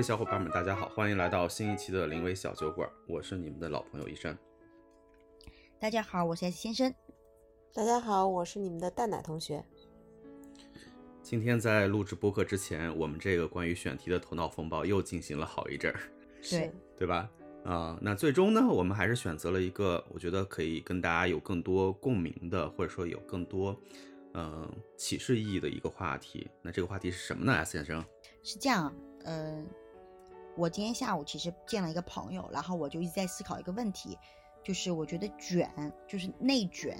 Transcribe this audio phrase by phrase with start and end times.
[0.00, 4.34] 位小伙伴们，大家好，欢迎来到新一期的临危小酒馆，我是你们的老朋友一山。
[5.78, 6.94] 大家好，我是 S 先生。
[7.74, 9.62] 大家好，我是你们的蛋奶同学。
[11.20, 16.00] 今天在录制播客之前，我们这个关于选题的头脑风暴又进行了好一阵儿，
[16.48, 17.30] 对对吧？
[17.66, 23.78] 啊、那最终呢，我们还是选择了一个我觉得可以跟大家有更多共鸣的，或者说有更多
[24.32, 26.48] 嗯、呃启示意义的一个话题。
[26.62, 28.02] 那这个话题是什么呢？S 先生？
[28.42, 28.90] 是这样，
[29.24, 29.62] 呃，
[30.56, 34.18] 我今天下午其实见了一个朋友，然后我就一直在思考一个问题，
[34.62, 35.70] 就是我觉得卷，
[36.06, 36.98] 就是内卷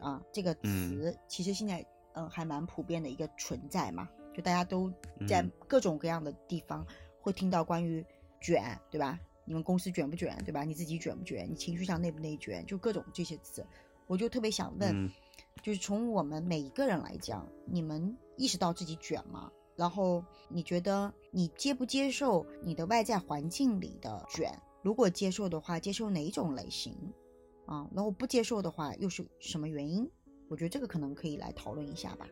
[0.00, 1.80] 啊、这个词，其实现在
[2.12, 4.90] 嗯、呃还蛮普遍的一个存在嘛，就大家都
[5.26, 6.86] 在嗯各种各样的地方
[7.20, 8.04] 会听到关于
[8.40, 9.18] 卷，对吧？
[9.44, 10.64] 你们公司卷不卷，对吧？
[10.64, 11.48] 你自己卷不卷？
[11.48, 12.64] 你情绪上内不内卷？
[12.66, 13.64] 就各种这些词，
[14.06, 15.10] 我就特别想问，嗯
[15.62, 19.50] 就是从我们每一个人来讲，你们意识到自己卷吗？
[19.76, 24.52] 然后你觉得你接不接受你的外在环境里的卷？
[24.82, 26.96] 如果接受的话，接受哪一种类型？
[27.66, 30.08] 啊，然后不接受的话，又是什么原因？
[30.48, 32.26] 我觉得这个可能可以来讨论一下吧。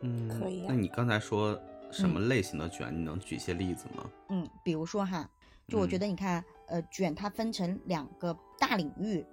[0.00, 1.56] 嗯，可以啊那你刚才说
[1.90, 2.92] 什么类型的卷？
[2.92, 4.10] 你能举一些例子吗？
[4.30, 5.28] 嗯，比如说哈，
[5.68, 9.24] 就我觉嗯得你看，呃，卷它分成两个大领域，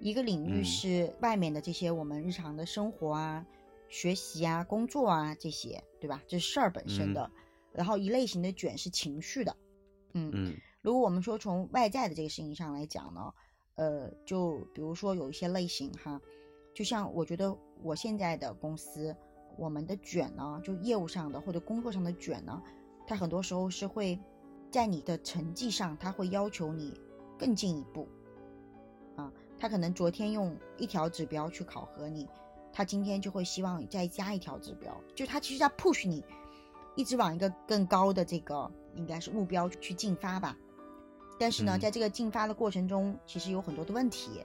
[0.00, 3.44] 一个领域嗯是外面的这些我们日常的生活啊、
[3.90, 6.22] 学习啊、工作啊这些，对吧？
[6.26, 7.30] 这是事儿本身的。
[7.72, 9.56] 然后一类型的卷是情绪的，
[10.14, 13.32] 嗯，嗯如果我们说从外在的这个事情上来讲呢，
[13.76, 16.20] 呃，就比如说有一些类型哈，
[16.74, 19.14] 就像我觉得我现在的公司，
[19.56, 22.60] 我们的卷呢，就业务上的或者工作上的卷呢，
[23.06, 24.18] 它很多时候是会
[24.70, 27.00] 在你的成绩上，它会要求你
[27.38, 28.08] 更进一步，
[29.14, 32.28] 啊，他可能昨天用一条指标去考核你，
[32.72, 36.24] 他今天就会希望你再加一条指标，就他其实在 push 你，
[36.94, 40.56] 一直往一个更高的这个应该是目标去进发吧。
[41.38, 44.44] 但是呢，嗯在这个进发的过程中，其实有很多的问题，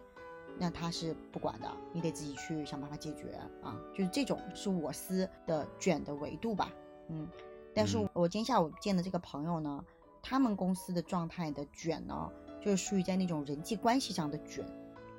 [0.57, 3.77] 那他是不管的，你得自己去想办法解决啊。
[3.93, 6.71] 就是这种是我司的卷的维度吧，
[7.09, 7.27] 嗯。
[7.73, 9.83] 但是嗯我今天下午见的这个朋友呢，
[10.23, 12.31] 他们公司的状态的卷呢，
[12.61, 14.65] 就是属于在那种人际关系上的卷，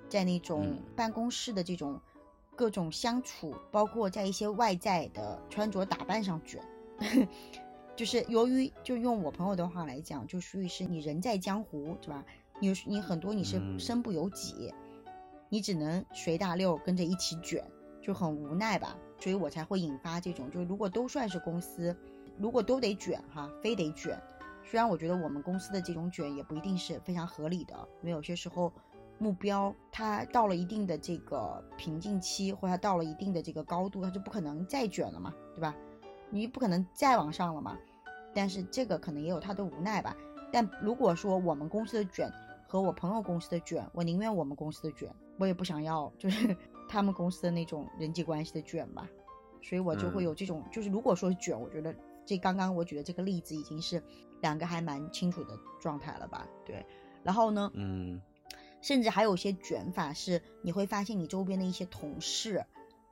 [0.09, 2.01] 在那种嗯办公室的这种
[2.57, 6.61] 各种相处，包括在一些外在的穿着打扮上卷。
[7.95, 12.25] 就是由于，就用我朋友的话来讲，就属于是你人在江湖，对吧？
[12.61, 14.73] 你你很多你是嗯身不由己，
[15.49, 17.63] 你只能随大溜跟着一起卷，
[18.03, 18.97] 就很无奈吧。
[19.19, 21.97] 所以我才会引发这种，就如果都算是公司，
[22.39, 24.21] 如果都得卷哈，非得卷。
[24.63, 28.73] 虽然我觉得我们公司的这种卷也不一定是非常合理的，因为有些时候
[29.19, 35.75] 目标它到了一定的这个瓶颈期，或者它到了一定的这个高度，它就不可能再卷了嘛，对吧？
[36.31, 37.79] 你不可能再往上了嘛。
[38.35, 40.15] 但是这个可能也有它的无奈吧。
[40.53, 42.31] 但如果说我们公司的卷
[42.69, 46.57] 和我朋友公司的卷，我宁愿我们公司的卷，我也不想要就是
[46.89, 49.09] 他们公司的那种人际关系的卷吧。
[49.63, 51.95] 所以我就会有这种，就是如果说卷，我觉得
[52.25, 54.01] 这刚刚我举的这个例子已经是
[54.41, 56.47] 两个还蛮清楚的状态了吧？
[56.65, 56.85] 对。
[57.25, 58.21] 然后呢，嗯
[58.87, 62.65] 甚至还有一些卷法是你会发现你周边的一些同事，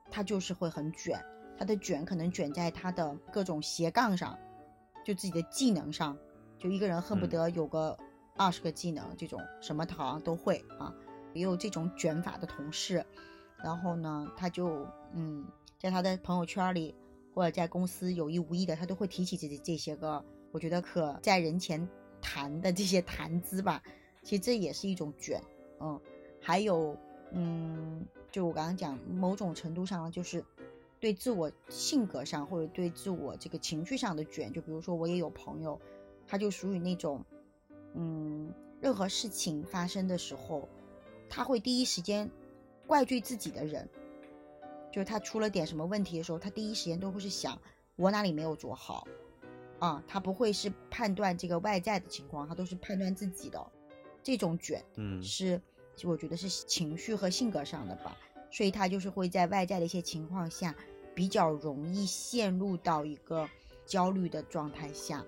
[0.09, 1.21] 他就是会很卷，
[1.59, 4.39] 他的卷可能卷在他的各种斜杠上，
[5.05, 6.17] 就自己的技能上，
[6.61, 7.99] 就一个人恨不得有个
[8.37, 10.95] 二十个技能，这种什么他好像都会啊，
[11.33, 13.05] 也有这种卷法的同事，
[13.61, 15.45] 然后呢，他就嗯，
[15.77, 16.95] 在他的朋友圈里
[17.35, 21.89] 或者在公司有意无意的，他都会提起这这些个，我觉得可在人前
[22.21, 23.83] 谈的这些谈资吧，
[24.23, 25.43] 其实这也是一种卷，
[25.81, 26.01] 嗯，
[26.41, 26.97] 还有
[27.33, 30.45] 嗯，就我刚刚讲，某种程度上就是
[31.01, 35.81] 对自我性格上或者对自我这个情绪上的卷，就比如说我也有朋友，
[36.27, 37.25] 他就属于那种，
[37.95, 40.69] 嗯，任何事情发生的时候，
[41.29, 42.31] 他会第一时间
[42.87, 43.89] 怪罪自己的人，
[44.93, 47.61] 就是他出了点什么问题的时候，他第一时间都会是想
[47.97, 49.07] 我哪里没有做好，
[49.79, 53.67] 啊，他不会是判断这个外在的情况，他都是判断自己的，
[54.25, 55.61] 这种卷嗯是，
[56.03, 58.17] 我觉得是情绪和性格上的吧，
[58.51, 60.75] 所以他就是会在外在的一些情况下，
[61.15, 63.49] 比较容易陷入到一个
[63.85, 65.25] 焦虑的状态下，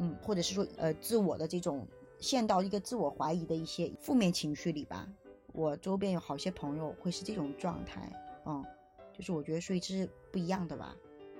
[0.00, 1.86] 嗯，或者是说呃自我的这种
[2.18, 5.08] 陷到一个自我怀疑的一些负面情绪里吧。
[5.52, 8.12] 我周边有好些朋友会是这种状态，
[8.44, 8.62] 嗯，
[9.16, 10.94] 就是我觉得所以这是不一样的吧，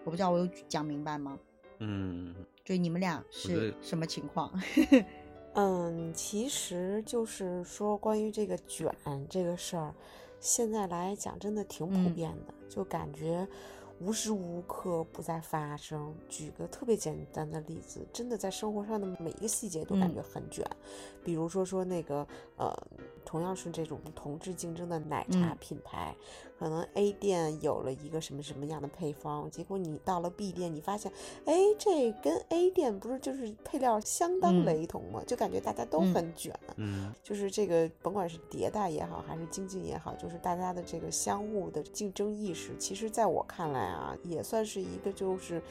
[0.04, 1.38] 我不知道我有讲明白吗？
[1.80, 2.34] 嗯
[2.64, 4.50] 所以你们俩是什么情况？
[5.58, 8.94] 嗯，其实就是说关于这个卷
[9.28, 9.94] 这个事儿，
[10.38, 12.14] 现在来讲真的挺普嗯。
[12.14, 13.48] 遍的，就感觉
[14.00, 16.14] 无时无刻不在发生。
[16.28, 20.64] 举个特别简单的例子，真的在生活上的每一个细节都感觉很卷，
[21.24, 22.26] 比如说说那个
[22.56, 22.74] 呃，
[23.24, 26.14] 同样是这种同质竞争的奶茶品牌。
[26.58, 31.12] 可能 A 店有了一个什么什么样的配方，结果你到了 B 店，你发现，
[31.44, 35.22] 哎，这跟 A 店不是就是配料相当雷同吗？
[35.26, 45.62] 就感觉大家都很卷，嗯，就是这个甭管是迭代也好，还是精进也好，就是大家的这个相互的竞争意识，其实在我看来啊，也算是一个就是，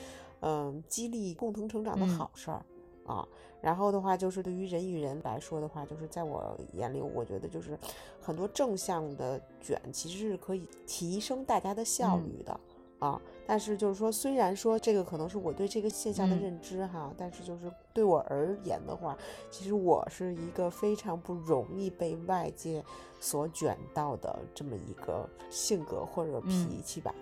[0.41, 2.65] 嗯，激励共同成长的好事儿
[3.05, 3.27] 啊。
[3.61, 7.77] 然后的话，就是对于人与人来说的话，就是在我眼里，我觉得就是
[8.21, 12.59] 很多正向的卷其实是可以提升大家的效率的
[12.99, 13.19] 啊。
[13.47, 19.17] 但是就是说，虽然说这个可能是我对这个现象的认知哈，但是就是对我而言的话，
[19.49, 22.83] 其实我是一个非常不容易被外界
[23.19, 27.13] 所卷到的这么一个性格或者脾气吧。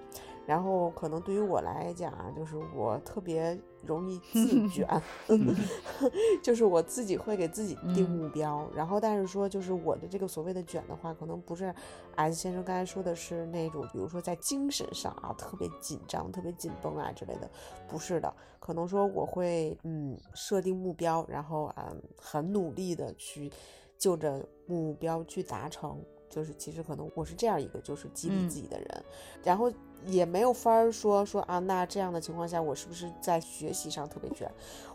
[0.46, 4.86] 然后可能对于我来讲啊，就是我特别容易自 卷，
[6.44, 8.70] 就是我自己会给自己定目标。
[8.76, 11.74] 然后但是说就是我的这个所谓的卷的话，可能不是
[12.16, 17.50] S 先生刚才说的是那种，比如说在精神上啊特别紧张、特别紧绷啊之类的，
[17.88, 18.34] 不是的。
[18.60, 23.50] 可能说我会嗯设定目标，然后嗯很努力的去
[23.98, 25.98] 就着目标去达成。
[26.30, 29.06] 就是其实可能我是这样一个就是激励自己的人，
[29.42, 29.72] 然后。
[30.06, 34.50] 也没有法儿说说啊，那这样的情况下，我是不是在学习上特别卷？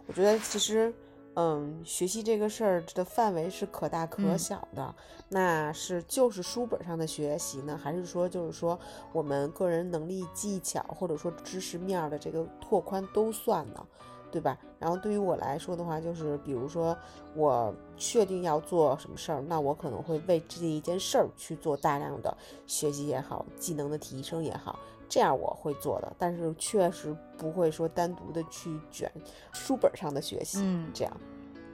[0.06, 0.92] 我觉得其实，
[1.34, 4.94] 嗯，学习这个事儿的范围是可大可小的。
[5.28, 8.78] 那是就是书本上的学习呢，还是说就是说
[9.12, 13.86] 我们个人能力、技巧或者说知识面的这个拓宽都算呢？
[14.30, 14.58] 对吧？
[14.78, 16.94] 然后对于我来说的话，就是比如说
[17.34, 24.78] 我确定要做什么事儿，那我可能会为这一件事儿去做大量的学习也好，技能的提升也好。
[25.08, 29.10] 这样我会做的，但是确实不会说单独的去卷
[29.52, 30.58] 书本上的学习，
[30.92, 31.16] 这样，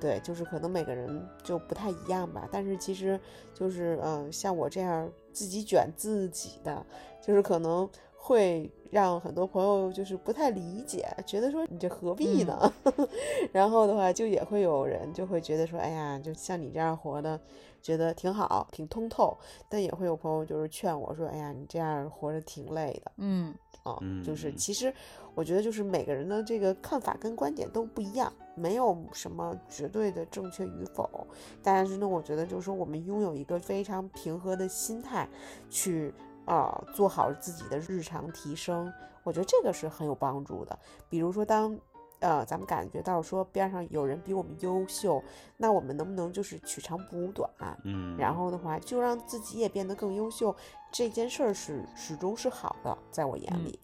[0.00, 2.48] 对，就是可能每个人就不太一样吧。
[2.52, 3.18] 但是其实
[3.52, 6.84] 就是，嗯，像我这样自己卷自己的，
[7.20, 12.72] 就是可能会让很多朋友就是不太理解，觉得说你这何必呢？
[13.50, 17.40] 然后的话，就也会有人就会觉得说，哎呀，就像你这样活的。
[17.84, 19.36] 觉得挺好，挺通透，
[19.68, 24.90] 但也会有朋友就是劝我说：“哎呀，你这样活着挺累的。”嗯，啊，就是其实
[25.34, 31.26] 我觉得就是每个人的这个看法跟观点都不一样，没有什么绝对的正确与否。
[31.62, 35.28] 但是呢，我觉得就是说我们拥有一个非常平和的心态，
[35.68, 36.14] 去
[36.46, 38.90] 啊做好自己的日常提升，
[39.22, 40.78] 我觉得这个是很有帮助的。
[41.10, 41.78] 比如说当。
[42.20, 45.22] 呃，咱们感觉到说边上有人比我们优秀，
[45.56, 47.50] 那我们能不能就是取长补短？
[47.84, 50.54] 嗯，然后的话就让自己也变得更优秀，
[50.92, 53.78] 这件事儿是始终是好的，在我眼里，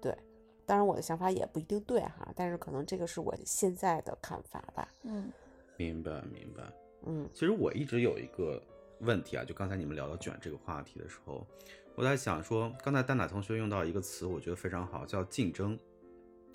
[0.00, 0.16] 对。
[0.66, 4.88] 当然我的想法也不一定对哈，但是可能这个是我现在的看法吧。
[5.02, 5.32] 嗯，
[5.76, 6.62] 明白明白。
[7.02, 8.62] 嗯，其实我一直有一个
[9.00, 11.44] 问题啊，就刚才你们聊到卷这个话题的时候，
[11.96, 15.76] 我在想说，刚才丹娜同学用到一个词，我觉得非常好，叫竞争。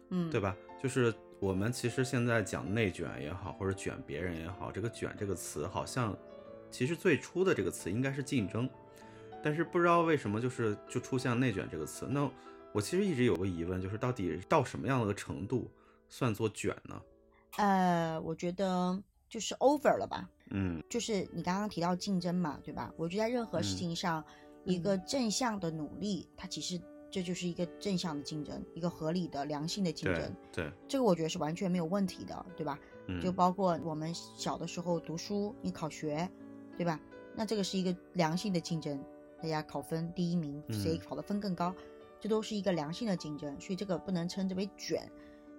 [0.09, 0.55] 嗯，对吧？
[0.81, 1.13] 就是。
[1.41, 6.17] 我们其实现在讲内卷也好，或者卷别人也好，这个“卷”这个词好像，
[6.71, 8.67] 其实最初的这个词应该是竞争，
[9.43, 12.07] 但是不知道为什么就是就出现了内卷这个词。
[12.09, 12.27] 那
[12.71, 15.69] 我其实一直有个疑问，就是到底到什么样的程度
[16.07, 17.01] 算作卷呢？
[17.57, 18.97] 呃，我觉得
[19.29, 20.27] 就是 over 了吧。
[20.51, 22.91] 嗯，就是你刚刚提到竞争嘛，对吧？
[22.95, 24.25] 我觉得在任何事情上，
[24.63, 26.81] 一个正向的努力，它其实。
[27.11, 30.35] 这就是一个正向的竞争，一个合理的、良性的竞争。
[30.51, 32.77] 对，这个我觉得是完全没有问题的，对吧？
[33.07, 36.29] 嗯，就包括我们小的时候读书，你考学，
[36.77, 36.99] 对吧？
[37.35, 39.01] 那这个是一个良性的竞争，
[39.41, 41.73] 大家考分第一名，谁考的分更高，
[42.19, 45.09] 这都是一个良性的竞争，所以这个不能称之为卷。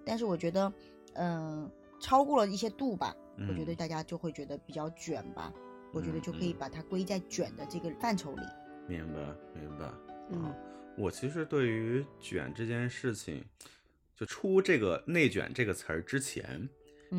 [0.05, 0.71] 但是我觉得，
[1.13, 3.15] 嗯，超过了一些度吧，
[3.49, 5.51] 我觉得大家就会觉得比较卷吧。
[5.93, 8.43] 我觉得就可以把它归在卷的这个范畴里。
[8.87, 9.19] 明白，
[9.59, 9.91] 明白。
[10.31, 10.53] 嗯。
[10.97, 13.43] 我其实对于卷这件事情，
[14.15, 16.67] 就出这个内卷这个词儿之前，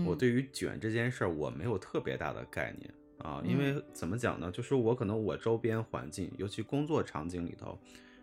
[0.04, 4.50] 我对于卷这件事儿我没有特别大的概念啊，因为怎么讲呢？
[4.50, 7.78] 就是我可能我周边环境，尤其工作场景里头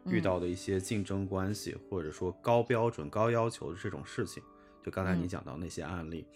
[0.06, 4.44] 遇到的一些竞争关系，或者说高标准、高要求的这种事情，
[4.84, 6.28] 就刚才你讲到那些案例。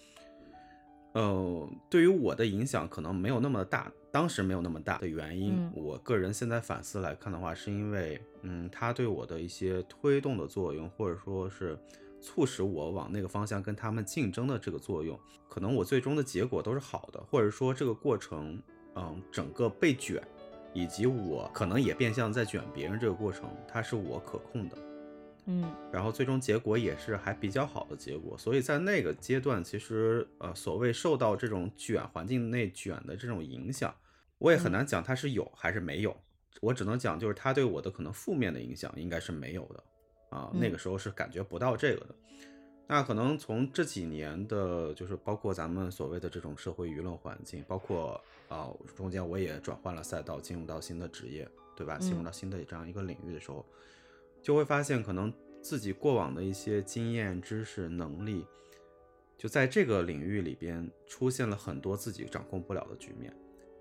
[1.14, 11.78] 呃，对于我的影响可能没有那么大，当时没有那么大的原因，我个人现在反思来看的话，是因为，嗯，他对我的一些推动的作用，或者说是
[12.22, 18.62] 促使我往那个方向跟他们竞争的这个作用，可能我最终的结果都是好的，或者说这个过程，
[18.96, 20.22] 嗯，整个被卷，
[20.74, 24.78] 以及我可能也变相在卷别人这个过程，它是我可控的，
[25.50, 25.66] 嗯。
[25.92, 33.94] 然后最终结果也是还比较好的结果，所以在那个阶段，其实呃，所谓受到这种卷环境内卷的这种影响，
[34.38, 34.74] 我也很嗯。
[34.74, 36.16] 难讲它是有还是没有，
[36.62, 39.84] 我只能讲就是它对我的可能负面的影响应该是没有的
[40.30, 40.72] 啊，那嗯。
[40.72, 42.16] 个时候是感觉不到这个的。
[42.92, 52.00] 那可能从这几年的，就是包括咱们所谓的这种社会舆论环境，包括啊、中间我也转换了赛道，进入到新的职业，对吧？
[52.00, 52.24] 进入嗯。
[52.24, 53.64] 到新的这样一个领域的时候，
[54.42, 58.46] 就会发现可能自己过往的一些经验、知识、能力，
[59.38, 63.34] 就在这个领域里边出现了很多自己掌控不了的局面。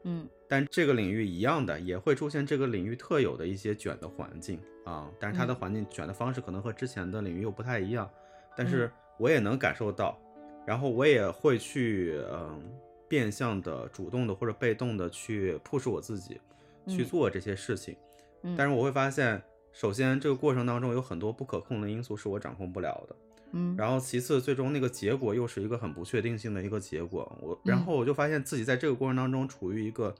[0.04, 0.28] 嗯。
[0.48, 5.56] 但这个领域一样的也会出现这个领域特有的一些卷的环境啊，但是它的嗯。
[5.56, 8.10] 环境卷的方式可能和之前的领域又不太一样，
[8.56, 8.68] 但嗯。
[8.68, 10.18] 是我也能感受到，
[10.66, 12.62] 然后我也会去嗯
[13.08, 16.40] 变相的、主动的或者被动的去 push 我自己
[16.86, 17.96] 去嗯做这些事情，
[18.42, 23.16] 嗯，但是我会发现，首先这个过程当中有很多不可控的因素是我掌控不了的，
[23.52, 27.38] 嗯然后其次，最终那个结果又是一个很不确定性的一个结果。
[27.40, 30.14] 我然嗯后我就发现自己在这个过程当中处于一个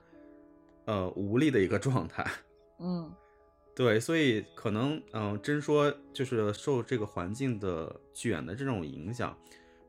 [0.85, 2.25] 呃无力的一个状态。
[2.79, 3.11] 嗯
[3.75, 9.37] 对，所以可能嗯、真说就是受这个环境的卷的这种影响，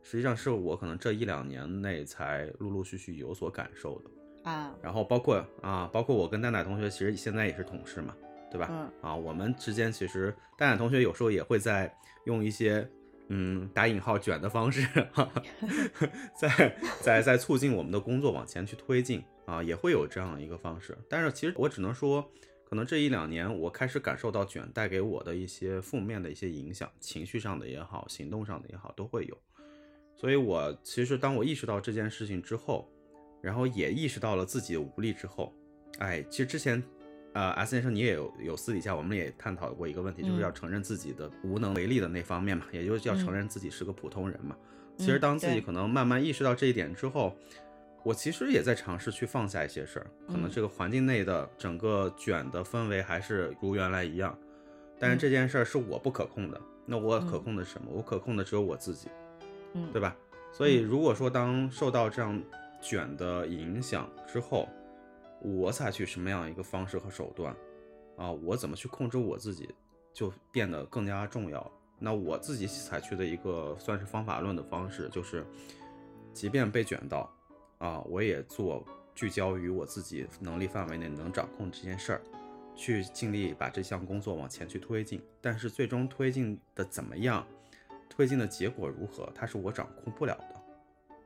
[0.00, 4.50] 实际上是我可能这一两年内才陆陆续续有所感受的。
[4.50, 8.14] 啊然后包括啊，包括我跟蛋奶同学，其实现在也是同事嘛，
[8.50, 8.68] 对吧？
[8.70, 12.88] 嗯啊，我们之间其实蛋蛋同学有时候也会在用一些
[13.28, 15.24] 嗯打引号卷的方式，哈
[15.94, 20.96] 哈在在在促进我们的工作往前去推进啊，也会有这样一个方式。
[21.08, 22.28] 但是其实我只能说，
[22.68, 29.38] 可能这一两年我开始感受到卷带给我的一些负面的一些影响，情绪上的也好，行动上的也好，都会有。
[30.16, 32.90] 所以我其实当我意识到这件事情之后，
[33.40, 35.54] 然后也意识到了自己的无力之后，
[35.98, 36.82] 哎，其实之前，
[37.32, 44.56] 呃，S 先生你也有有私底下我们也探讨过一个问题，就是嗯要承认自己的无能为力的那方面嘛，也就是要承嗯认自己是个普通人嘛。
[44.96, 47.36] 其实嗯当自己可能慢慢意识到这一点之后，
[48.02, 54.36] 我其实也在尝试去放下一些事儿，可能嗯这个环境内的整个卷的氛围还是如原来一样，
[54.98, 57.90] 但是嗯这件事儿是我不可控的，那我可嗯控的是什么？
[57.92, 59.08] 我可控的只有我自己。
[59.74, 60.16] 嗯对吧？
[60.52, 62.42] 所以嗯如果说当受到这样
[62.80, 64.68] 卷的影响之后，
[65.42, 67.54] 我采取什么样一个方式和手段
[68.16, 68.30] 啊？
[68.30, 69.68] 我怎么去控制我自己，
[70.12, 71.70] 就变得更加重要。
[71.98, 75.44] 那我自己采取的一个算是方法论的方式，就是
[76.32, 77.30] 即便被卷到
[77.78, 82.22] 啊，我也做聚焦于我自己能力范围内能掌控这件事儿，
[82.74, 85.22] 去尽力把这项工作往前去推进。
[85.40, 87.46] 但是最终推进的怎么样？
[88.08, 90.59] 推进的结果如何，它是我掌控不了的，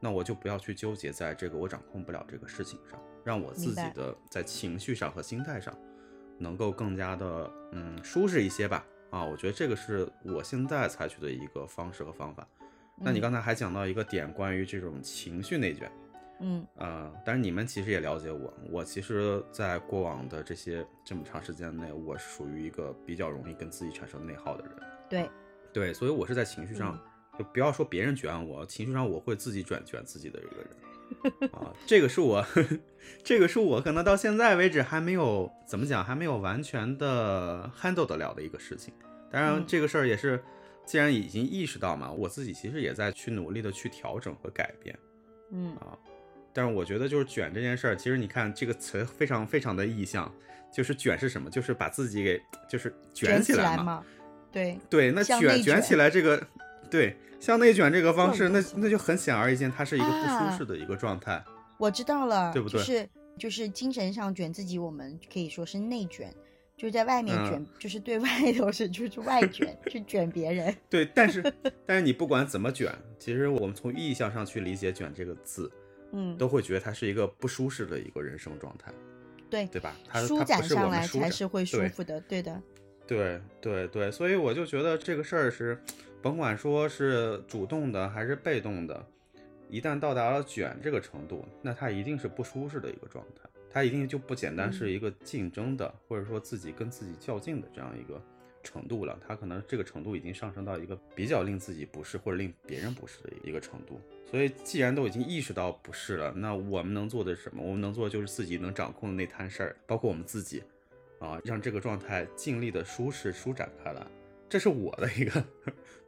[0.04, 5.74] 那我就不要去纠结在这个我掌控不了这个事情上，让我自己的在情绪上和心态上
[6.38, 8.84] 能够更加的嗯舒适一些吧。
[9.08, 12.46] 啊，我觉得这个是我现在采取的一个方式和方法。
[12.98, 15.90] 那你嗯刚才还讲到一个点，关于这种情绪内卷，
[16.40, 24.74] 嗯呃，但是你们其实也了解我，我其实，在过往的这些这么长时间内，我是属于一个比较容易跟自己产生内耗的人。
[25.08, 25.30] 对
[25.72, 27.00] 对，所以我是在情绪上，
[27.38, 31.72] 就不要说别人卷我，情绪上我会自己卷卷自己的一个人啊。
[31.86, 32.44] 这个是我，
[33.22, 38.92] 这个是我可能到现在为止还没有怎么讲，还没有完全的 handle 得了的一个事情。
[39.30, 40.42] 当然嗯，这个事儿也是，
[40.86, 44.96] 既然已经意识到嘛，我自己其实也在去努力的去调整和改变
[45.50, 45.98] 嗯啊。
[46.52, 50.32] 但是我觉得就是卷这件事儿，其实你看这个词非常非常的意象，
[50.72, 51.50] 就是卷是什么？
[51.50, 54.04] 就是把自己给就是卷起来嘛，
[54.52, 56.40] 对对，那卷卷起来这个，
[56.94, 61.44] 对，向内卷这个方式，那那就很显而易见，它是一个不啊舒适的一个状态。
[61.76, 66.32] 我知道了，对不对就是就是精神上卷自己，我们可以说是内卷，
[66.76, 70.72] 就是在外面嗯卷，就是对外头是就是外卷，去卷别人。
[70.88, 71.42] 对，但是
[71.84, 75.68] 但是你不管怎么卷，其实我们从意向上去理解“卷”这个字，
[76.12, 78.92] 嗯，都会觉得它是一个不舒适的一个人生状态，
[79.50, 79.96] 对，对吧？
[80.08, 82.62] 它舒展上来们才是会舒服的，对的。
[83.06, 85.78] 对对对，所以我就觉得这个事儿是，
[86.24, 89.06] 甭管说是主动的还是被动的，
[89.68, 98.18] 一旦到达了卷这个程度，那它一定是不舒适的一个状态，它一定就不简单是一个竞争的，或者说自己跟自己较劲的这样一个
[98.62, 104.00] 程度了，它可能这个程度已经上升到一个比较令自己不适或者令别人不适的一个程度。
[104.24, 107.62] 所以既然都已经意识到不适了，那我们能做的是什么？
[107.62, 110.62] 我们能做的就是自己能掌控的那摊事儿，包括我们自己。
[111.20, 114.06] 啊，让这个状态尽力的舒适舒展开来，
[114.54, 115.44] 这是我的一个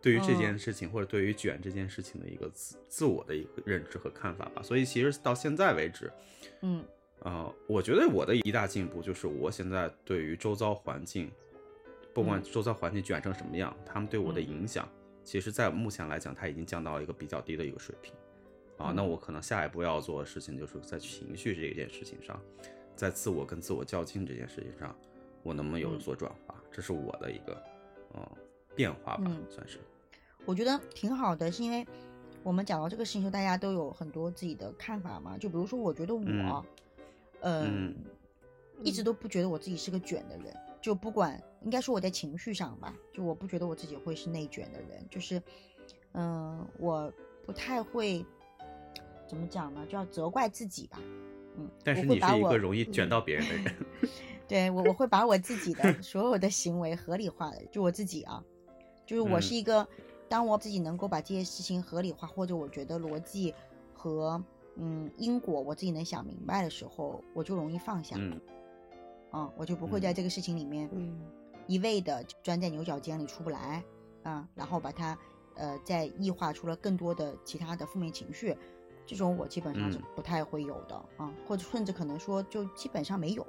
[0.01, 4.63] 对于这件事情、或者对于卷这件事情的一个自自我的一个认知和看法吧。
[4.63, 6.09] 所以其实到现在为止，
[6.63, 6.85] 嗯
[7.23, 11.29] 呃，我觉得我的一大进步就是我现在对于周遭环境
[12.15, 14.89] 不管周遭环境卷成什么样，他们对我的影响，
[15.25, 18.15] 其实在目前来讲，它已经降到一个比较低的一个水平。
[18.79, 22.41] 啊，那我可能下一步要做的事情，就是在情绪这件事情上，
[22.95, 24.97] 在自我跟自我较劲这件事情上，
[25.43, 26.55] 我能不能有所转化？
[26.71, 27.61] 这是我的一个，
[28.15, 28.27] 嗯，
[28.75, 29.79] 变化吧，算是。
[30.45, 31.87] 我觉得挺好的，是因为
[32.43, 35.37] 我们讲到这个事情，大家都有很多自己的看法嘛。
[35.39, 36.65] 就比如说，我觉得我，
[37.41, 37.95] 嗯，
[38.83, 40.57] 一直都不觉得我自己是个卷的人。
[40.81, 45.05] 就不管，应该说我在情绪上吧，就我不觉得我自己会是内卷的人。
[45.11, 45.43] 就是，
[46.13, 47.13] 嗯，我
[47.45, 48.25] 不太会。
[49.29, 49.85] 怎么讲呢？
[49.91, 51.01] 就要责怪自己吧，
[51.57, 51.69] 嗯。
[51.83, 53.75] 但是你是一个容易卷到别人的人。
[54.49, 58.43] 对我，我会把我自己的 所有的行为合理化的，就我自己啊，
[59.05, 59.87] 就是我是一个，
[60.29, 63.55] 当我自己能够把这些事情合理化，或者我觉得逻辑
[63.93, 64.43] 和
[64.77, 68.17] 嗯因果我自己能想明白的时候，我就容易放下。
[68.19, 68.41] 嗯。
[69.33, 70.89] 啊，我就不会在这个事情里面
[71.67, 73.83] 一味的钻在牛角尖里出不来
[74.23, 75.19] 啊，然后把它
[75.57, 78.57] 呃再异化出了更多的其他的负面情绪。
[79.05, 83.45] 这种我基本上是不太会有的啊，或者甚至可能说就基本上没有，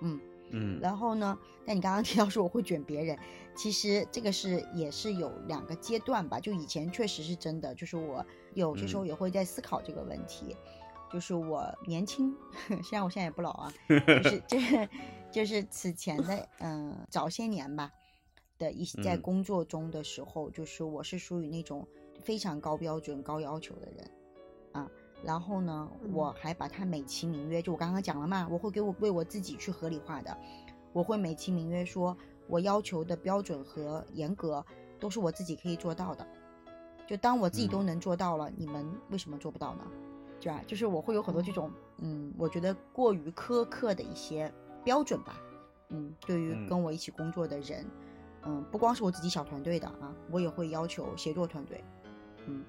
[0.00, 0.80] 嗯嗯。
[0.80, 3.18] 然后呢，但你刚刚提到说我会卷别人，
[3.54, 6.38] 其实这个是也是有两个阶段吧。
[6.40, 10.56] 就以前确实是真的，就是我有些时候也会在思考这个问题。
[11.12, 12.32] 就是我年轻，
[12.84, 14.88] 虽然我现在也不老啊， 就是就是
[15.32, 17.90] 就是此前的嗯早些年吧
[18.58, 21.84] 的一些在工作中的时候，就是我是属于那种
[22.22, 24.10] 非常高标准、高要求的人。
[24.70, 24.88] 啊，
[25.22, 30.36] 然后呢，我还把它美其名曰，就我刚刚讲了嘛，我会给我为我自己去合理化的，
[30.92, 34.64] 我会美其名曰说，我要求的标准和严格
[34.98, 36.26] 都是我自己可以做到的，
[37.06, 39.84] 就当我自己都能做到了，你们为什么做不到呢？
[40.40, 40.62] 对吧？
[40.66, 44.50] 就是我会有很多这种，嗯，我觉得过于苛刻的一些
[44.82, 45.38] 标准吧，
[45.90, 47.84] 嗯，对于跟我一起工作的人，
[48.44, 51.84] 嗯，不光是我自己小团队的啊，我也会要求协作团队，
[52.46, 52.64] 嗯。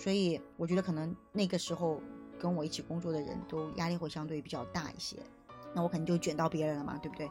[0.00, 2.00] 所以我觉得可能那个时候
[2.38, 5.18] 跟我一起工作的人都压力会相对比较大一些，
[5.74, 7.30] 那我肯定就卷到别人了嘛，对不对？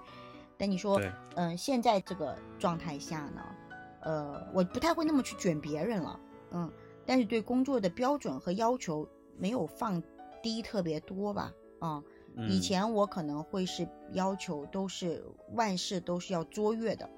[0.56, 1.02] 但你说，
[1.36, 3.44] 嗯，现在这个状态下呢，
[4.02, 6.20] 呃，我不太会那么去卷别人了，
[6.52, 6.72] 嗯，
[7.08, 10.00] 但是对工作的标准和要求没有放
[10.44, 12.04] 低特别多吧，啊，
[12.48, 17.10] 以前我可能会是要求都是万事都是要卓越的，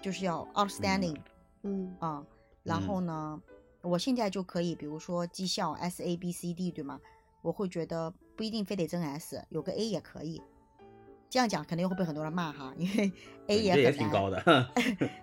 [0.00, 1.18] 就是要 outstanding，
[1.62, 2.24] 嗯啊，
[2.62, 3.42] 然后呢？
[3.84, 6.98] 我现在就可以，比如说绩效 S A B C D，对吗？
[7.42, 10.42] 我会觉得不一定非得真 S，有个 A 也可以。
[11.28, 13.12] 这样讲肯定会被很多人骂哈，因为
[13.48, 14.40] A 也也挺高的。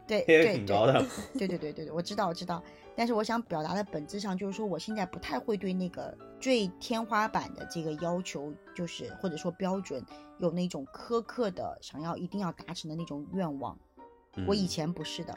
[0.05, 1.03] 对 对对，挺高的。
[1.33, 2.61] 对对对对对，我知道我知道。
[2.95, 10.03] 但是我想表达的本质上就是说，我现在不太会对那个最天花板的这个要求，就是或者说标准，
[10.39, 13.77] 有那种苛刻的想要一定要达成的那种愿望。
[14.45, 15.35] 我以前不是的。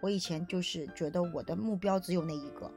[0.00, 2.70] 我以前就是觉得我的目标只有那一个，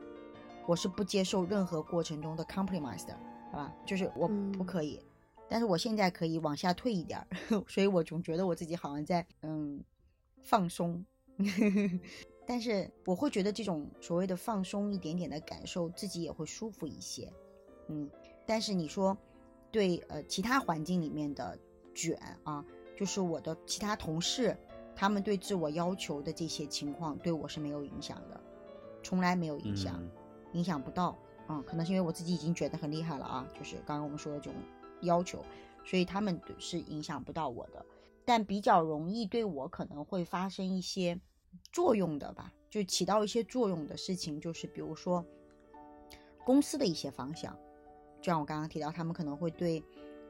[0.68, 3.18] 我是不接受任何过程中的 compromise 的，
[3.52, 3.76] 好吧？
[3.86, 5.00] 就是我不可以，
[5.50, 7.28] 但是我现在可以往下退一点儿，
[7.68, 9.84] 所以我总觉得我自己好像在嗯
[10.42, 11.06] 放松，
[12.48, 17.32] 但是我会觉得这种所谓的放松一点点的感受，自己也会舒服一些，
[17.88, 18.10] 嗯。
[18.48, 19.16] 但是你说
[19.72, 21.58] 对呃其他环境里面的
[21.94, 22.66] 卷啊，
[22.98, 24.58] 就是我的其他同事。
[25.02, 28.40] 他们对自我要求的这些情况对我是没有影响的，
[29.02, 30.00] 从来没有影响，
[30.54, 31.18] 影响不到。
[31.50, 34.54] 嗯，可能是因为我自己已经觉得很厉害了啊，就是刚刚我们说的这种
[35.02, 35.44] 要求，
[35.84, 37.84] 所以他们是影响不到我的。
[38.26, 41.20] 但比较容易对我可能会发生一些
[41.72, 45.26] 作用的吧，就起到一些作用的事情，就是比如说
[46.46, 47.58] 公司的一些方向，
[48.22, 49.84] 就像我刚刚提到，他们可能会对，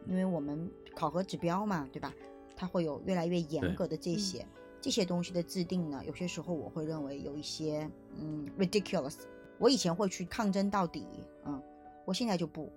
[0.08, 2.14] 因为我们考核指标嘛，对吧？
[2.56, 4.48] 它会有越来越严格的这些。
[4.82, 9.15] 这些东西的制定呢，有些时候我会认为有一些嗯 ridiculous。
[9.60, 11.06] 我以前会去抗争到底，
[11.46, 11.62] 嗯，
[12.04, 12.72] 我现在就不，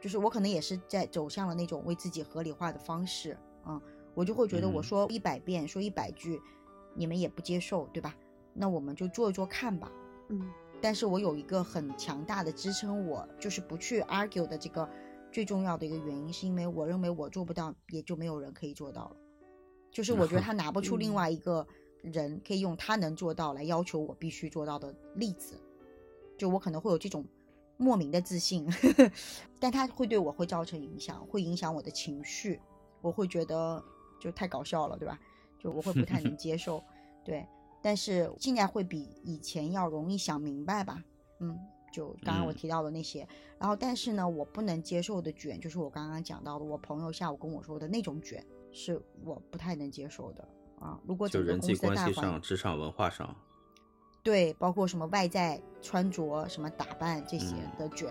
[0.00, 3.80] 就是我可能也是在走向了那种为自己合理化的方式，嗯，
[4.12, 6.42] 我就会觉得我说一百遍说一百句，
[6.94, 8.12] 你们也不接受，对吧？
[8.52, 9.92] 那我们就做一做看吧，
[10.30, 10.50] 嗯。
[10.78, 14.86] 但是我有一个很强大的支撑，我就是不去 argue 的这个
[15.32, 19.16] 最重要的一个原因，是因为我认为我做不到，也就没有人可以做到了。
[19.96, 21.66] 就是我觉得他拿不出另外一个
[22.02, 25.58] 人可以用他能做到来要求我必须做到的例子，
[26.36, 27.24] 就我可能会有这种
[27.78, 28.68] 莫名的自信，
[29.58, 32.60] 但他会对我会造成影响，会影响我的情绪，
[33.00, 33.82] 我会觉得
[34.20, 35.18] 就太搞笑了，对吧？
[35.58, 36.84] 就我会不太能 接受，
[37.24, 37.46] 对。
[37.80, 41.02] 但是现在会比以前要容易想明白吧，
[41.40, 41.58] 嗯，
[41.90, 43.26] 就刚刚我提到的那些。
[43.58, 48.44] 然后，但是呢，我不能接受的卷，就是我刚刚讲到的，我朋友下午跟我说的那种卷。
[48.72, 50.48] 是我不太能接受的，
[50.80, 51.00] 啊。
[51.06, 53.36] 如果就人际关系上、职场文化上，
[54.22, 58.10] 对，包括什么外在穿着、什么打扮这些嗯的卷，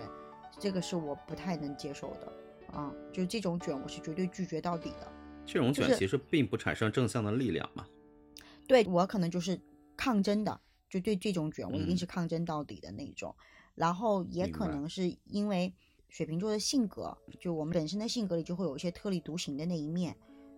[0.58, 2.32] 这个是我不太能接受的
[2.72, 2.92] 啊。
[3.12, 5.12] 就这种卷，我是绝对拒绝到底的。
[5.44, 7.86] 这种卷其实并不产生正向的力量嘛。
[8.66, 9.60] 对我可能就是
[9.96, 13.34] 抗争的，就对这种卷，我一定嗯是抗争到底的那种。
[13.74, 15.72] 然后也可能是因为
[16.08, 20.16] 水瓶座的性格，就我们本身的性格里就会有一些特立独行的那一面，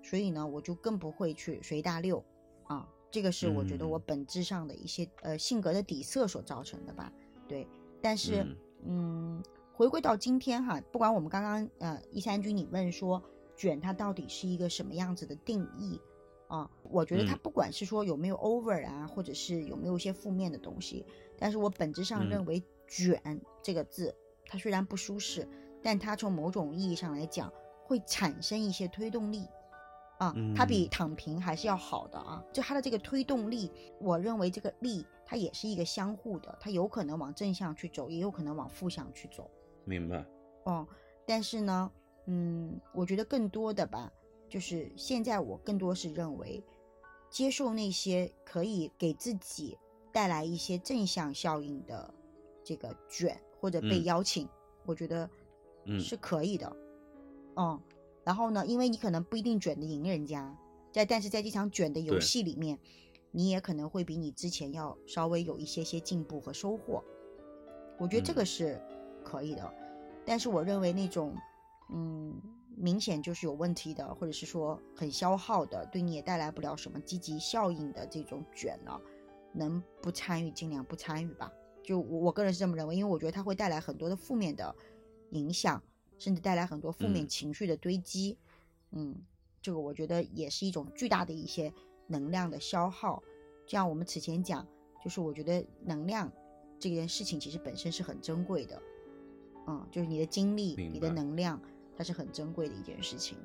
[0.08, 2.24] 所以呢，我就更不会去随大溜
[2.64, 2.88] 啊。
[3.10, 7.12] 这个是我觉得我嗯本质上的一些、呃性格的底色所造成的吧。
[7.46, 7.66] 对，
[8.00, 9.42] 但是嗯嗯，
[9.74, 13.22] 回归到今天哈，不管我们刚刚呃一三君你问说
[13.56, 16.00] 卷它到底是一个什么样子的定义
[16.48, 21.04] 啊，我觉得它嗯不管是说有没有 over 啊，或者是有没有一些负面的东西，
[21.38, 23.20] 但是我本质上嗯认为卷
[23.62, 24.14] 这个字，
[24.46, 25.48] 它虽然不舒适，
[25.82, 27.52] 但它从某种意义上来讲
[27.84, 29.46] 会产生一些推动力。
[30.18, 32.44] 啊，它比嗯躺平还是要好的啊！
[32.52, 39.50] 就它的这个推动力，我认为这个力它也是一个相互的，它有可能往正向去走，也有可能往负向去走。
[39.84, 40.24] 明白。
[40.64, 40.86] 哦，
[41.24, 41.90] 但是呢，
[42.26, 44.12] 嗯，我觉得更多的吧，
[44.48, 46.62] 就是现在我更多是认为，
[47.30, 49.78] 接受那些可以给自己
[50.12, 52.12] 带来一些正向效应的
[52.64, 54.48] 这个卷或者被嗯邀请，
[54.84, 55.30] 我觉得
[55.84, 56.76] 嗯是可以的。
[57.56, 57.80] 嗯，
[58.28, 60.54] 然后呢，因为你可能不一定卷得赢人家，
[60.92, 62.78] 在但是在这场卷的游戏里面，
[63.30, 67.02] 你也可能会比你之前要稍微有一些些进步和收获。
[67.98, 68.78] 我觉得这嗯个是
[69.24, 69.74] 可以的，
[70.26, 71.34] 但是我认为那种，
[71.90, 72.38] 嗯，
[72.76, 79.00] 明显就是有问题的，或者是说很消耗的，对你也带来不了什么积极效应的这种卷呢，
[79.54, 81.50] 能不参与尽量不参与吧。
[81.82, 84.76] 就我我个人是这么认为，因为我觉得它会带来很多的负面的
[85.30, 85.82] 影响，
[86.18, 88.36] 甚至带来很多负面嗯情绪的堆积。
[88.90, 89.14] 嗯，
[89.62, 91.72] 这个我觉得也是一种巨大的一些
[92.06, 93.22] 能量的消耗。
[93.66, 94.66] 这样我们此前讲，
[95.04, 96.32] 就是我觉得能量
[96.78, 98.82] 这件事情其实本身是很珍贵的，
[99.66, 101.60] 嗯，就是你的精力、你的能量，
[101.96, 103.36] 它是很珍贵的一件事情。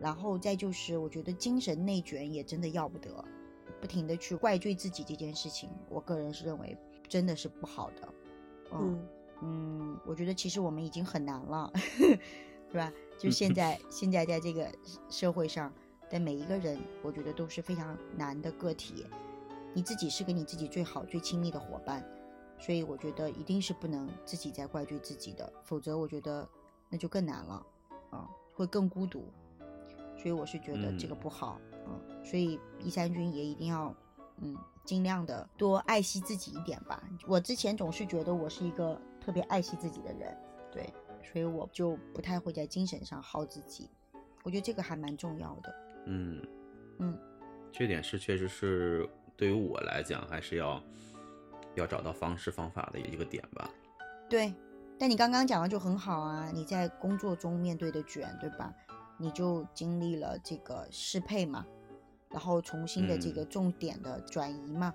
[0.00, 3.24] 然后再就是，我觉得精神内卷也真的要不得，
[3.80, 6.76] 不停的去怪罪自己这件事情，我个人是认为
[7.08, 8.14] 真的是不好的。
[8.72, 9.08] 嗯嗯
[9.42, 9.73] 嗯，
[10.06, 11.72] 我觉得其实我们已经很难了，
[12.70, 12.92] 是吧？
[13.18, 14.70] 就现在现在在这个
[15.08, 15.72] 社会上
[16.10, 19.06] 的每一个人，我觉得都是非常难的个体。
[19.72, 22.04] 你自己是跟你自己最好、最亲密的伙伴，
[22.58, 26.48] 所以我觉得一定是不能自己在怪罪自己的，否则我觉得
[26.88, 27.66] 那就更难了，
[28.10, 29.24] 啊，会更孤独。
[30.16, 33.94] 所以我是觉得这个嗯不好，嗯，所以一三军也一定要，
[34.38, 37.02] 嗯，尽量的多爱惜自己一点吧。
[37.26, 40.36] 我之前总是觉得我是一个特别爱惜自己的人，
[40.70, 43.88] 对，所以我就不太会在精神上耗自己。
[44.42, 45.74] 我觉得这个还蛮重要的。
[46.06, 46.46] 嗯
[46.98, 47.18] 嗯，
[47.72, 50.82] 这点是确实是对于我来讲，还是要
[51.74, 53.70] 要找到方式方法的一个点吧。
[54.28, 54.54] 对，
[54.98, 58.74] 但你刚刚讲的就很好啊，你在工作中面对的卷，对吧？
[59.16, 61.64] 你就经历了这个适配嘛，
[62.28, 64.92] 然后重新的这个嗯重点的转移嘛，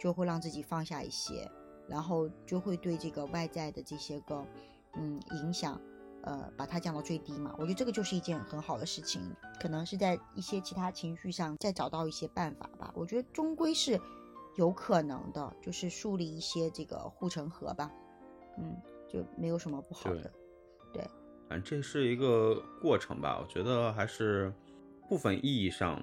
[0.00, 1.48] 就会让自己放下一些，
[1.88, 4.44] 然后就会对这个外在的这些个
[4.94, 5.80] 嗯影响，
[6.22, 7.54] 呃，把它降到最低嘛。
[7.58, 9.22] 我觉得这个就是一件很好的事情，
[9.60, 12.92] 可能是在一些其他情绪上再找到一些办法吧。
[12.94, 13.98] 我觉得终归是
[14.56, 17.90] 有可能的，就是树立一些这个护城河吧。
[18.58, 18.76] 嗯，
[19.08, 20.32] 就没有什么不好对的。
[20.92, 21.02] 对，
[21.48, 24.52] 反正这是一个过程吧，我觉得还是
[25.08, 26.02] 部分意义上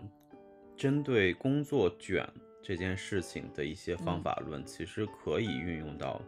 [0.78, 2.28] 针对工作卷
[2.66, 6.20] 这件事情的一些方嗯法论，其实可以运用到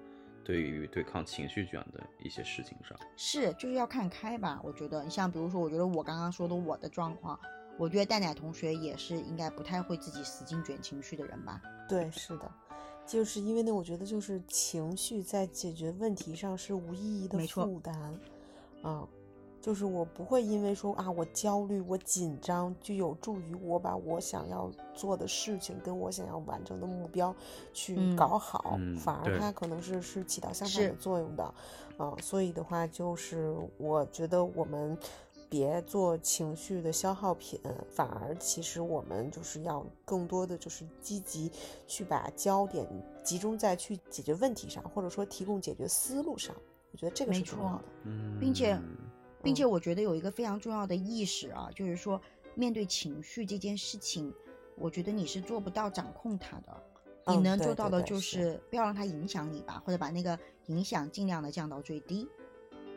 [0.43, 2.95] 对于对抗情绪卷的一些事情上。
[3.15, 4.61] 是就是要看开吧。
[4.63, 7.39] 我觉得，你像比如说，我觉得我刚刚说的我的状况，
[7.75, 11.59] 我觉得蛋奶同学也是应该不太会自己使劲卷情绪的人吧。
[11.89, 12.51] 对，是的，
[13.03, 17.95] 就是因为呢，我觉得就是情绪在解决问题上是无意义的没错负担，
[18.83, 19.07] 啊，
[19.67, 27.35] 就是我不会因为说啊我焦虑我紧张就有助于我把我想要做的事情跟我想要完成的目标
[27.73, 31.43] 去嗯搞好，嗯反而它可能是是起到相反的作用的，
[31.97, 34.97] 啊，所以的话就是我觉得我们。
[35.49, 37.57] 别做情绪的消耗品，
[37.89, 41.49] 反而其实我们就是要更多的就是积极
[41.87, 42.85] 去把焦点
[43.23, 46.53] 集中在去解决问题上，或者说提供解决思路上。
[46.91, 47.83] 我觉得这个是重要的。
[48.03, 48.77] 嗯，并且
[49.47, 52.21] 并且嗯我觉得有一个非常重要的意识啊，就是说
[52.53, 54.33] 面对情绪这件事情，
[54.75, 56.83] 我觉得你是做不到掌控它的。
[57.27, 62.27] 你嗯能做到的就是是不要让它影响你吧，或者把那个影响尽量的降到最低，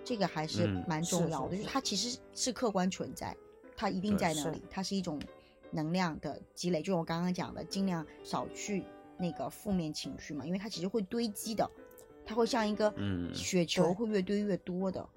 [0.05, 1.51] 这个还是嗯蛮重要的。
[1.51, 3.37] 是是是就是它其实是客观存在，
[3.77, 5.21] 它一定在那里，它是一种
[5.71, 8.85] 能量的积累，就我刚刚讲的，尽量少去
[9.17, 11.69] 那个负面情绪嘛，因为它其实会堆积的，
[12.25, 15.09] 它会像一个嗯雪球会越堆越多的，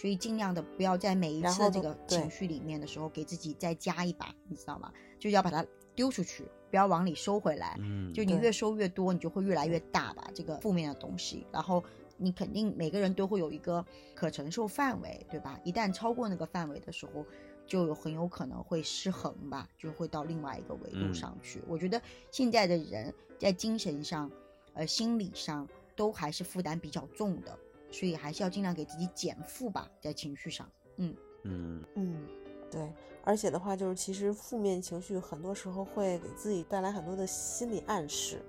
[0.00, 4.90] 所以尽量的不要在每一次的这个情绪里面的时候给自己再加一把，你知道吗？
[5.18, 5.62] 就是要把它
[5.94, 7.76] 丢出去，不要往里收回来。
[7.80, 11.46] 嗯，就你越收越多，你就会越来越大吧，这个负面的东西。
[11.52, 11.84] 然后
[12.16, 13.84] 你肯定每个人都会有一个
[14.14, 15.60] 可承受范围，对吧？
[15.64, 17.26] 一旦超过那个范围的时候，
[17.66, 21.62] 就有很有可能会失衡吧，就会到另外一个维度嗯上去。
[21.68, 24.30] 我觉得现在的人在精神上、
[24.72, 27.58] 呃心理上都还是负担比较重的，
[27.90, 30.68] 所以还是要尽量给自己减负吧，在情绪上。
[30.96, 32.26] 嗯，嗯嗯，
[32.70, 32.92] 对，
[33.24, 38.42] 而且的话，就是其实负面情绪很多时候会给自己带来很多的心理暗示，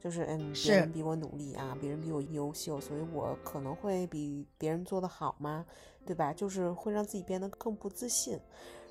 [0.00, 5.64] 就是嗯，别人比我努力啊，别人比我优秀，所以我可能会比别人做得好吗？
[6.06, 6.32] 对吧？
[6.32, 8.38] 就是会让自己变得更不自信。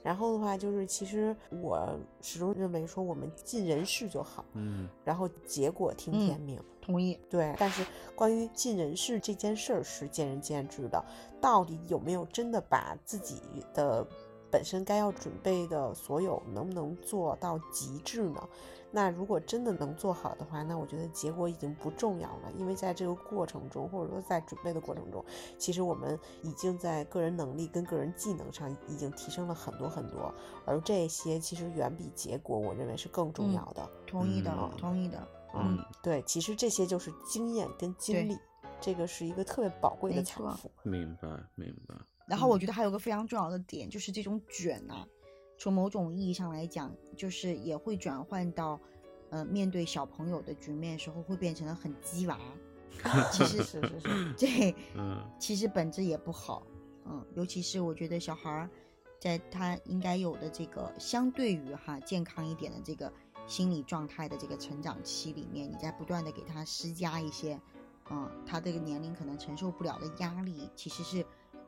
[0.08, 6.58] 然后的话，就是其实我始终认为说，我们尽人事就好，嗯然后结果听嗯天命。
[6.80, 7.20] 同意。
[7.30, 11.04] 对，但是关于尽人事这件事儿是见仁见智的，
[11.42, 13.42] 到底有没有真的把自己
[13.74, 14.08] 的
[14.58, 18.50] 本身该要准备的所有能不能做到极致呢？
[18.90, 25.24] 那如果真的能做好的话，那我觉得结果已经不重要了，因为在这个过程中，或者说在准备的过程中，
[25.60, 30.34] 其实我们已经在个人能力跟个人技能上已经提升了很多很多，
[30.66, 33.88] 而这些其实远比结果，我认为是更重嗯要的。
[34.08, 35.28] 同意的，嗯同意的。
[35.54, 38.36] 嗯对，其实这些就是经验跟经历，
[38.82, 40.72] 这个是一个特别宝贵的财富。
[40.82, 41.94] 明白明白。
[42.28, 45.08] 然后我嗯觉得还有个非常重要的点，就是这种卷啊，
[45.58, 48.80] 从某种意义上来讲，就是也会转换到，
[49.30, 52.40] 呃，面对小朋友的局面时候，会变成了很鸡娃。
[53.32, 56.64] 其实是是是， 对，嗯其实本质也不好，
[57.06, 58.70] 嗯，尤其是我觉得小孩儿，
[59.20, 63.12] 在他应该有的这个相对于哈健康一点的这个
[63.46, 67.60] 心理状态的这个成长期里面，你在不断的给他施加一些，
[68.10, 71.24] 嗯，他这个年龄可能承受不了的压力，其实是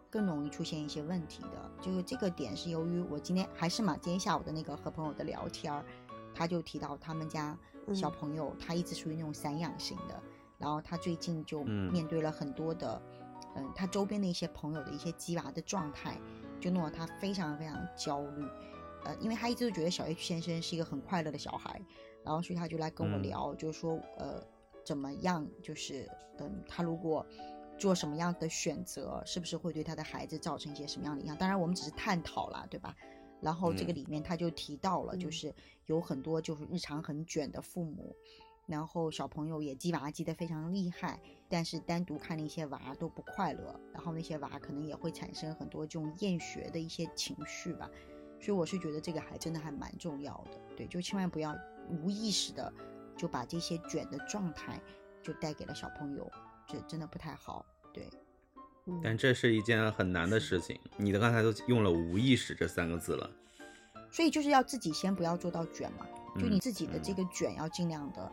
[0.09, 1.71] 更容易出现一些问题的。
[1.81, 5.85] 就是这个点是由于我今天还是嘛，今天下午的那个和朋友的聊天儿，
[6.33, 7.57] 他就提到他们家
[7.93, 10.21] 小嗯朋友，他一直属于那种散养型的，
[10.57, 13.01] 然后他最近就嗯面对了很多的，
[13.55, 16.19] 嗯，他周边的一些朋友的一些鸡娃的状态，
[16.59, 18.45] 就弄得他非常非常焦虑。
[19.05, 21.81] 呃，因为他一直都觉得小 H 先生是一个很快乐的小孩，
[22.23, 24.43] 然后所以他就来跟我嗯聊，就是说，呃，
[24.83, 26.05] 怎么样，就是，
[26.39, 27.25] 嗯，他如果
[27.79, 31.37] 做什么样的选择，是不是会对他的孩子造成一些什么样的影响？
[31.37, 32.95] 当然，我们只是探讨啦，对吧？
[33.41, 38.13] 然后这个嗯里面他就提到了，就嗯是有很多就是日常很卷的父母，
[38.65, 47.89] 然后小朋友也鸡娃鸡得非常厉害，但是单独看那些娃都不快乐，然后那些娃可能也会产生很多这种厌学的一些情绪吧。
[48.41, 51.57] 所以我是觉得这个还真的还蛮重要的，对，就千万不要
[51.89, 52.71] 无意识的
[53.17, 54.81] 就把这些卷的状态
[55.23, 56.29] 就带给了小朋友，
[56.69, 58.07] 这真的不太好，对。
[58.85, 60.79] 嗯但这是一件很难的事情。
[60.97, 63.29] 你的刚才都用了“无意识”这三个字了。
[64.11, 68.31] 所以就是要自己先不要做到卷嘛，就嗯你自己的这嗯个卷要尽量的，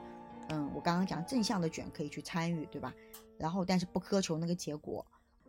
[0.49, 2.94] 嗯，我刚刚讲正向的卷可以去参与，对吧？
[3.38, 5.05] 然后但是不苛求那个结果，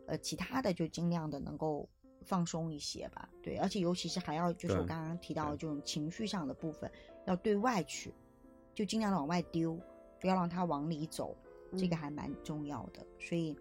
[0.08, 1.88] 呃，其他的就尽量的能够
[2.26, 6.92] 放松一些吧，对，而且尤其是还要就是我刚刚提到的这种情绪上的部分，
[7.26, 8.14] 要对外去，
[8.76, 9.80] 就尽量的往外丢，
[10.20, 11.38] 不要让它往里走，
[11.76, 13.06] 这个嗯还蛮重要的。
[13.20, 13.58] 所以，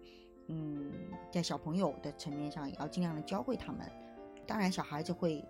[0.47, 0.91] 嗯，
[1.31, 3.91] 在小朋友的层面上也要尽量的教会他们。
[4.45, 5.43] 当然，小孩子会，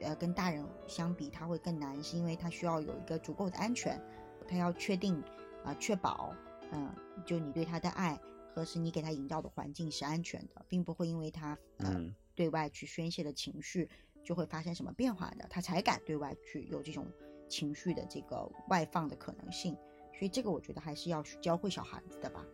[0.00, 4.00] 呃，跟大人相比，他会更难，是因为他需要有一个足够的安全，
[4.46, 5.22] 他要确定
[5.64, 6.34] 啊、确保，
[6.70, 8.20] 嗯、就你对他的爱
[8.54, 13.88] 和是你给他营造的环境是安全的，并不会因为他呃、嗯对外去宣泄的情绪
[14.24, 17.06] 就会发生什么变化的，他才敢对外去有这种
[17.48, 19.76] 情绪的这个外放的可能性。
[20.18, 22.44] 所以这个我觉得还是要去教会小孩子的吧，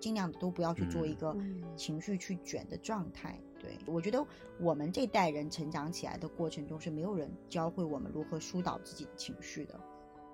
[0.00, 3.38] 尽量的都不要去做一嗯个嗯情绪去卷的状态。
[3.60, 4.24] 对我觉得
[4.58, 9.78] 我们这代人成长起来的过程中是没有人教会我们如何疏导自己的情绪的，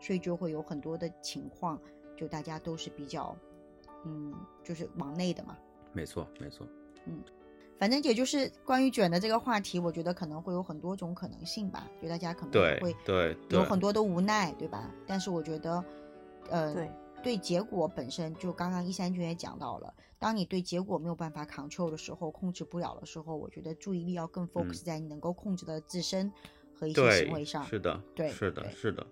[0.01, 1.79] 所以就会有很多的情况，
[2.17, 3.37] 就大家都是比较，
[4.07, 4.33] 嗯，
[4.65, 5.59] 就是往内的嘛。
[5.93, 6.67] 没错没错。
[7.07, 7.23] 嗯
[7.79, 14.93] 反正也就是关于卷的这个话题，我觉得可能会有很多种可能性吧，就大家可能对会对对，有很多的无奈，对吧？
[15.07, 15.85] 但是我觉得，
[16.51, 16.91] 呃，对
[17.23, 26.33] 对结果本身，就刚刚一三君也讲到了，当你对结果没有办法 control 的时候，控制不了的时候，我觉得注意力要更 focus 在你能够控制的自身
[26.75, 27.65] 和一些行为上。
[27.65, 29.07] 是的，对是的，是的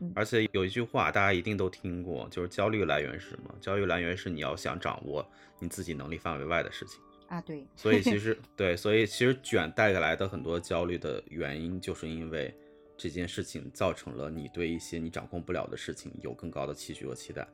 [0.00, 0.12] 嗯。
[0.14, 3.54] 而且有一句话大家一定都听过，就是焦虑来源是什么？
[3.60, 5.24] 焦虑来源是你要想掌握
[5.60, 7.00] 你自己能力范围外的事情。
[7.28, 12.54] 啊，对，所以其 实对，所以其实卷带来的很多焦虑的原因，就是因为
[13.02, 17.44] 这件事情造成了你对一些你掌控不了的事情有更高的期许和期待，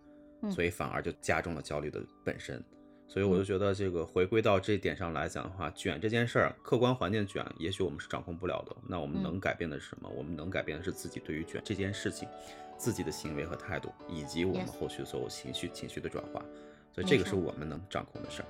[0.43, 2.63] 嗯所以反而就加重了焦虑的本身。
[3.07, 8.77] 所以我就觉得这个回归到这一点上来讲的话，卷这件事儿，客观环境卷，也许我们是掌控不了的。
[8.87, 10.11] 那我们嗯能改变的是什么？
[10.11, 12.29] 我们能改变的是自己对于卷这件事情
[12.77, 16.45] 自己的行为和态度，以及我们后续所有情绪情绪的转化。
[16.93, 18.49] 所以这个是我们能掌控的事儿。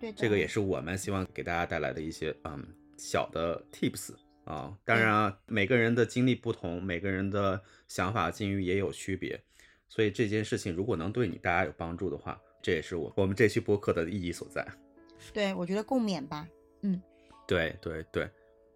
[0.00, 2.64] 对，这个也是我们希望给大家带来的一些嗯
[2.96, 4.14] 小的 tips
[4.44, 4.76] 啊。
[4.84, 9.40] 当然啊，每个人的经历不同，每个人的想法境遇也有区别，
[9.88, 14.66] 所以这件事情如果能对你大家有帮助的话，这也是我我们这期播客的意义所在。
[15.32, 16.46] 对我觉得共勉吧。
[16.82, 17.00] 嗯
[17.46, 18.28] 对对对，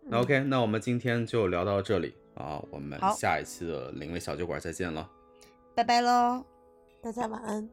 [0.02, 5.10] 那嗯 OK，那我们今天就聊到这里啊，我们下一期的灵位小酒馆再见了。
[5.74, 6.44] 拜拜喽。
[7.00, 7.68] 大家晚安。